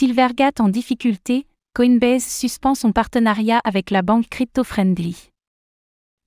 Silvergate 0.00 0.60
en 0.60 0.70
difficulté, 0.70 1.46
Coinbase 1.74 2.24
suspend 2.24 2.74
son 2.74 2.90
partenariat 2.90 3.60
avec 3.64 3.90
la 3.90 4.00
banque 4.00 4.30
crypto-friendly. 4.30 5.28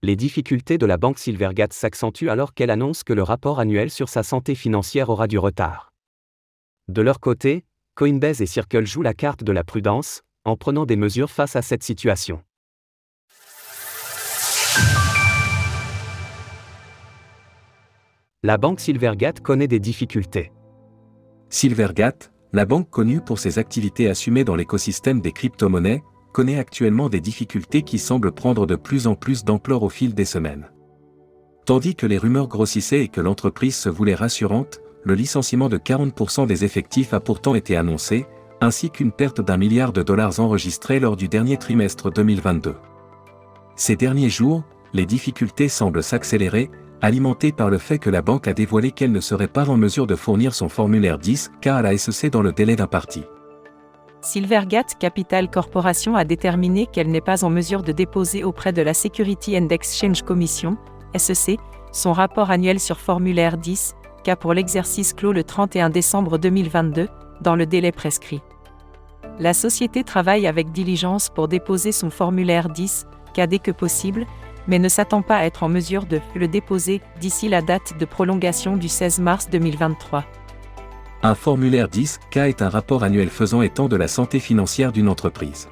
Les 0.04 0.16
difficultés 0.16 0.78
de 0.78 0.86
la 0.86 0.98
banque 0.98 1.18
Silvergate 1.18 1.74
s'accentuent 1.74 2.30
alors 2.30 2.54
qu'elle 2.54 2.70
annonce 2.70 3.04
que 3.04 3.14
le 3.14 3.24
rapport 3.24 3.60
annuel 3.60 3.90
sur 3.90 4.10
sa 4.10 4.22
santé 4.22 4.54
financière 4.54 5.10
aura 5.10 5.26
du 5.26 5.40
retard. 5.40 5.92
De 6.88 7.02
leur 7.02 7.20
côté, 7.20 7.66
Coinbase 7.96 8.44
et 8.44 8.46
Circle 8.46 8.86
jouent 8.86 9.02
la 9.02 9.16
carte 9.16 9.44
de 9.44 9.52
la 9.52 9.64
prudence, 9.64 10.22
en 10.46 10.56
prenant 10.56 10.86
des 10.86 10.96
mesures 10.96 11.32
face 11.32 11.56
à 11.56 11.64
cette 11.64 11.82
situation. 11.82 12.44
La 18.44 18.60
banque 18.60 18.82
Silvergate 18.82 19.40
connaît 19.40 19.68
des 19.68 19.80
difficultés. 19.80 20.52
Silvergate, 21.50 22.33
la 22.54 22.66
banque 22.66 22.90
connue 22.92 23.20
pour 23.20 23.40
ses 23.40 23.58
activités 23.58 24.08
assumées 24.08 24.44
dans 24.44 24.56
l'écosystème 24.56 25.22
des 25.22 25.32
crypto-monnaies, 25.32 26.04
connaît 26.32 26.60
actuellement 26.60 27.10
des 27.10 27.20
difficultés 27.20 27.82
qui 27.82 27.98
semblent 27.98 28.32
prendre 28.32 28.68
de 28.68 28.76
plus 28.76 29.08
en 29.08 29.16
plus 29.16 29.44
d'ampleur 29.44 29.82
au 29.82 29.90
fil 29.90 30.14
des 30.14 30.26
semaines. 30.26 30.70
Tandis 31.66 31.96
que 31.96 32.06
les 32.06 32.18
rumeurs 32.18 32.48
grossissaient 32.48 33.04
et 33.04 33.08
que 33.08 33.22
l'entreprise 33.22 33.76
se 33.76 33.90
voulait 33.90 34.16
rassurante, 34.16 34.82
le 35.04 35.16
licenciement 35.16 35.70
de 35.70 35.78
40% 35.78 36.46
des 36.46 36.64
effectifs 36.64 37.14
a 37.14 37.20
pourtant 37.20 37.56
été 37.56 37.76
annoncé, 37.76 38.26
ainsi 38.62 38.90
qu'une 38.90 39.12
perte 39.12 39.42
d'un 39.42 39.58
milliard 39.58 39.92
de 39.92 40.04
dollars 40.04 40.40
enregistrée 40.40 41.00
lors 41.00 41.18
du 41.18 41.28
dernier 41.28 41.58
trimestre 41.58 42.12
2022. 42.12 42.76
Ces 43.76 43.96
derniers 43.96 44.30
jours, 44.30 44.64
les 44.94 45.06
difficultés 45.06 45.70
semblent 45.70 46.04
s'accélérer, 46.04 46.70
alimenté 47.04 47.52
par 47.52 47.70
le 47.70 47.78
fait 47.78 48.00
que 48.00 48.10
la 48.10 48.22
banque 48.22 48.48
a 48.48 48.54
dévoilé 48.54 48.92
qu'elle 48.92 49.12
ne 49.12 49.20
serait 49.20 49.50
pas 49.50 49.70
en 49.70 49.76
mesure 49.76 50.08
de 50.08 50.16
fournir 50.16 50.56
son 50.56 50.70
formulaire 50.70 51.20
10K 51.20 51.70
à 51.70 51.82
la 51.82 51.98
SEC 51.98 52.32
dans 52.32 52.42
le 52.42 52.54
délai 52.54 52.78
d'imparti. 52.78 53.26
Silvergate 54.22 54.98
Capital 54.98 55.52
Corporation 55.52 56.16
a 56.16 56.24
déterminé 56.24 56.88
qu'elle 56.88 57.12
n'est 57.12 57.20
pas 57.20 57.44
en 57.44 57.50
mesure 57.50 57.84
de 57.84 57.92
déposer 57.92 58.46
auprès 58.46 58.72
de 58.72 58.82
la 58.82 58.94
Security 58.94 59.58
and 59.58 59.68
Exchange 59.68 60.22
Commission, 60.22 60.78
SEC, 61.18 61.60
son 61.92 62.14
rapport 62.14 62.52
annuel 62.52 62.80
sur 62.80 63.02
formulaire 63.02 63.58
10, 63.58 63.96
K 64.24 64.36
pour 64.36 64.54
l'exercice 64.54 65.12
clos 65.12 65.34
le 65.34 65.44
31 65.44 65.90
décembre 65.90 66.38
2022, 66.38 67.10
dans 67.42 67.58
le 67.58 67.66
délai 67.66 67.92
prescrit. 67.92 68.42
La 69.40 69.54
société 69.54 70.06
travaille 70.06 70.48
avec 70.48 70.72
diligence 70.72 71.30
pour 71.30 71.50
déposer 71.50 71.92
son 71.92 72.10
formulaire 72.10 72.70
10, 72.70 73.08
K 73.34 73.42
dès 73.42 73.60
que 73.60 73.72
possible, 73.72 74.26
mais 74.68 74.80
ne 74.80 74.90
s'attend 74.90 75.22
pas 75.22 75.38
à 75.38 75.46
être 75.46 75.64
en 75.64 75.70
mesure 75.70 76.06
de 76.06 76.22
le 76.36 76.48
déposer 76.48 77.02
d'ici 77.20 77.50
la 77.50 77.62
date 77.62 77.98
de 78.00 78.06
prolongation 78.06 78.78
du 78.78 78.88
16 78.88 79.20
mars 79.20 79.50
2023. 79.50 80.26
Un 81.22 81.36
formulaire 81.36 81.88
10K 81.88 82.50
est 82.50 82.62
un 82.62 82.70
rapport 82.70 83.04
annuel 83.04 83.30
faisant 83.30 83.62
état 83.62 83.88
de 83.88 83.96
la 83.96 84.08
santé 84.08 84.40
financière 84.40 84.92
d'une 84.92 85.08
entreprise. 85.08 85.70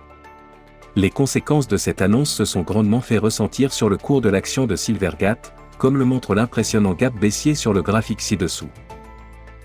Les 0.95 1.09
conséquences 1.09 1.67
de 1.67 1.77
cette 1.77 2.01
annonce 2.01 2.31
se 2.31 2.45
sont 2.45 2.61
grandement 2.61 3.01
fait 3.01 3.17
ressentir 3.17 3.71
sur 3.71 3.89
le 3.89 3.97
cours 3.97 4.21
de 4.21 4.29
l'action 4.29 4.67
de 4.67 4.75
Silvergate, 4.75 5.53
comme 5.77 5.97
le 5.97 6.05
montre 6.05 6.35
l'impressionnant 6.35 6.93
gap 6.93 7.13
baissier 7.13 7.55
sur 7.55 7.73
le 7.73 7.81
graphique 7.81 8.21
ci-dessous. 8.21 8.69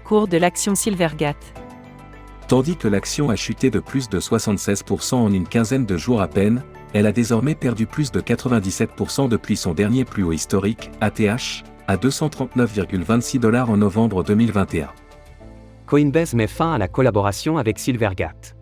Cours 0.04 0.28
de 0.28 0.36
l'action 0.36 0.74
Silvergate. 0.74 1.52
Tandis 2.48 2.76
que 2.76 2.86
l'action 2.86 3.28
a 3.28 3.36
chuté 3.36 3.70
de 3.70 3.80
plus 3.80 4.08
de 4.08 4.20
76% 4.20 5.14
en 5.14 5.32
une 5.32 5.48
quinzaine 5.48 5.84
de 5.84 5.96
jours 5.96 6.22
à 6.22 6.28
peine, 6.28 6.62
elle 6.92 7.06
a 7.06 7.12
désormais 7.12 7.54
perdu 7.54 7.86
plus 7.86 8.12
de 8.12 8.20
97% 8.20 9.28
depuis 9.28 9.56
son 9.56 9.74
dernier 9.74 10.04
plus 10.04 10.22
haut 10.22 10.32
historique, 10.32 10.90
ATH, 11.00 11.64
à 11.88 11.96
239,26 11.96 13.38
dollars 13.38 13.70
en 13.70 13.76
novembre 13.76 14.24
2021. 14.24 14.88
Coinbase 15.86 16.34
met 16.34 16.46
fin 16.46 16.72
à 16.72 16.78
la 16.78 16.88
collaboration 16.88 17.58
avec 17.58 17.78
Silvergate. 17.78 18.56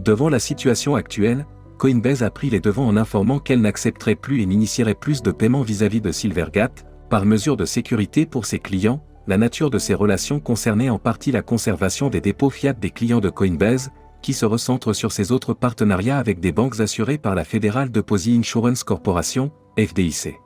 Devant 0.00 0.28
la 0.28 0.40
situation 0.40 0.96
actuelle, 0.96 1.46
Coinbase 1.78 2.22
a 2.22 2.30
pris 2.30 2.50
les 2.50 2.60
devants 2.60 2.86
en 2.86 2.96
informant 2.96 3.38
qu'elle 3.38 3.60
n'accepterait 3.60 4.14
plus 4.14 4.42
et 4.42 4.46
n'initierait 4.46 4.94
plus 4.94 5.22
de 5.22 5.30
paiements 5.30 5.62
vis-à-vis 5.62 6.00
de 6.00 6.10
Silvergate, 6.10 6.86
par 7.10 7.24
mesure 7.24 7.56
de 7.56 7.64
sécurité 7.64 8.26
pour 8.26 8.46
ses 8.46 8.58
clients, 8.58 9.04
la 9.26 9.38
nature 9.38 9.70
de 9.70 9.78
ces 9.78 9.94
relations 9.94 10.40
concernait 10.40 10.90
en 10.90 10.98
partie 10.98 11.32
la 11.32 11.42
conservation 11.42 12.10
des 12.10 12.20
dépôts 12.20 12.50
fiat 12.50 12.72
des 12.72 12.90
clients 12.90 13.20
de 13.20 13.30
Coinbase, 13.30 13.90
qui 14.24 14.32
se 14.32 14.46
recentre 14.46 14.94
sur 14.94 15.12
ses 15.12 15.32
autres 15.32 15.52
partenariats 15.52 16.16
avec 16.16 16.40
des 16.40 16.50
banques 16.50 16.80
assurées 16.80 17.18
par 17.18 17.34
la 17.34 17.44
Federal 17.44 17.90
Deposit 17.90 18.38
Insurance 18.38 18.82
Corporation, 18.82 19.52
FDIC. 19.78 20.40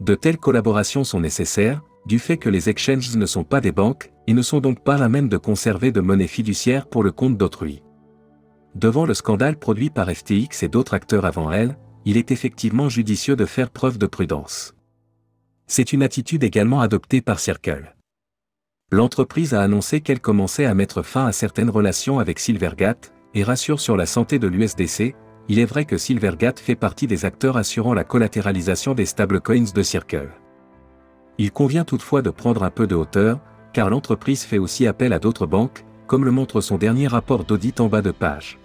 De 0.00 0.16
telles 0.16 0.38
collaborations 0.38 1.04
sont 1.04 1.20
nécessaires, 1.20 1.82
du 2.04 2.18
fait 2.18 2.36
que 2.36 2.48
les 2.48 2.68
exchanges 2.68 3.14
ne 3.14 3.26
sont 3.26 3.44
pas 3.44 3.60
des 3.60 3.70
banques, 3.70 4.10
et 4.26 4.32
ne 4.32 4.42
sont 4.42 4.58
donc 4.58 4.82
pas 4.82 4.98
la 4.98 5.08
même 5.08 5.28
de 5.28 5.36
conserver 5.36 5.92
de 5.92 6.00
monnaie 6.00 6.26
fiduciaire 6.26 6.88
pour 6.88 7.04
le 7.04 7.12
compte 7.12 7.38
d'autrui. 7.38 7.84
Devant 8.74 9.06
le 9.06 9.14
scandale 9.14 9.56
produit 9.56 9.90
par 9.90 10.10
FTX 10.10 10.64
et 10.64 10.68
d'autres 10.68 10.94
acteurs 10.94 11.26
avant 11.26 11.52
elle, 11.52 11.78
il 12.04 12.16
est 12.16 12.32
effectivement 12.32 12.88
judicieux 12.88 13.36
de 13.36 13.44
faire 13.44 13.70
preuve 13.70 13.98
de 13.98 14.06
prudence. 14.06 14.74
C'est 15.68 15.92
une 15.92 16.02
attitude 16.02 16.42
également 16.42 16.80
adoptée 16.80 17.20
par 17.20 17.38
Circle 17.38 17.94
l'entreprise 18.92 19.54
a 19.54 19.62
annoncé 19.62 20.00
qu'elle 20.00 20.20
commençait 20.20 20.66
à 20.66 20.74
mettre 20.74 21.02
fin 21.02 21.26
à 21.26 21.32
certaines 21.32 21.70
relations 21.70 22.18
avec 22.18 22.38
Silvergate, 22.38 23.12
et 23.34 23.44
rassure 23.44 23.78
sur 23.78 23.96
la 23.96 24.06
santé 24.06 24.38
de 24.40 24.48
l'USDC, 24.48 25.14
il 25.48 25.58
est 25.58 25.64
vrai 25.64 25.84
que 25.84 25.96
Silvergate 25.96 26.58
fait 26.58 26.74
partie 26.74 27.06
des 27.06 27.24
acteurs 27.24 27.56
assurant 27.56 27.94
la 27.94 28.04
collatéralisation 28.04 28.94
des 28.94 29.06
stablecoins 29.06 29.72
de 29.72 29.82
Circle. 29.82 30.30
Il 31.38 31.52
convient 31.52 31.84
toutefois 31.84 32.22
de 32.22 32.30
prendre 32.30 32.64
un 32.64 32.70
peu 32.70 32.86
de 32.86 32.96
hauteur, 32.96 33.40
car 33.72 33.88
l'entreprise 33.88 34.42
fait 34.42 34.58
aussi 34.58 34.86
appel 34.86 35.12
à 35.12 35.20
d'autres 35.20 35.46
banques, 35.46 35.84
comme 36.08 36.24
le 36.24 36.32
montre 36.32 36.60
son 36.60 36.76
dernier 36.76 37.06
rapport 37.06 37.44
d'audit 37.44 37.80
en 37.80 37.86
bas 37.86 38.02
de 38.02 38.10
page. 38.10 38.58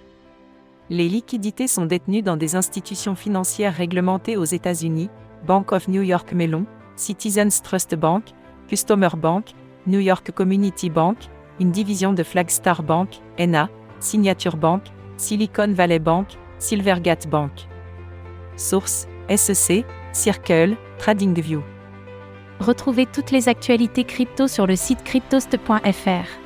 Les 0.89 1.07
liquidités 1.07 1.67
sont 1.67 1.85
détenues 1.85 2.23
dans 2.23 2.37
des 2.37 2.55
institutions 2.55 3.15
financières 3.15 3.75
réglementées 3.75 4.37
aux 4.37 4.45
États-Unis, 4.45 5.09
Bank 5.45 5.71
of 5.71 5.87
New 5.87 6.01
York 6.01 6.33
Mellon, 6.33 6.65
Citizens 6.95 7.61
Trust 7.63 7.95
Bank, 7.95 8.25
Customer 8.67 9.09
Bank, 9.15 9.53
New 9.87 9.99
York 9.99 10.31
Community 10.31 10.89
Bank, 10.89 11.17
une 11.59 11.71
division 11.71 12.13
de 12.13 12.23
Flagstar 12.23 12.83
Bank, 12.83 13.09
NA, 13.39 13.69
Signature 13.99 14.57
Bank, 14.57 14.83
Silicon 15.17 15.73
Valley 15.73 15.99
Bank, 15.99 16.27
Silvergate 16.59 17.27
Bank. 17.27 17.51
Source 18.57 19.07
SEC, 19.35 19.85
Circle, 20.13 20.75
TradingView. 20.97 21.61
Retrouvez 22.59 23.05
toutes 23.05 23.31
les 23.31 23.49
actualités 23.49 24.05
crypto 24.05 24.47
sur 24.47 24.65
le 24.65 24.75
site 24.75 25.03
cryptost.fr. 25.03 26.45